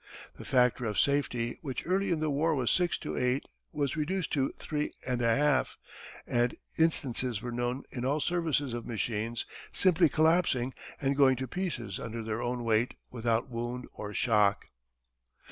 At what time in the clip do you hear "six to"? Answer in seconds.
2.71-3.15